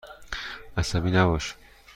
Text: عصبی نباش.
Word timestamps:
عصبی 0.77 1.11
نباش. 1.11 1.55